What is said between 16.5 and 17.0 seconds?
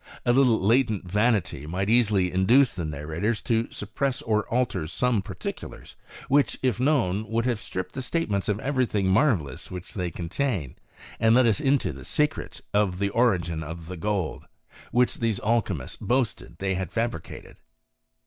that they had